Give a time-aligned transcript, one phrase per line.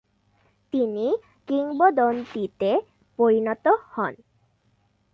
[0.73, 1.05] তিনি
[1.49, 2.71] কিংবদন্তিতে
[3.19, 4.13] পরিণত হন।